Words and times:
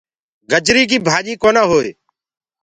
گجري 0.51 0.83
ڪي 0.89 0.97
ڀآجي 1.07 1.33
ڪونآ 1.41 1.63
هئي۔ 1.71 1.89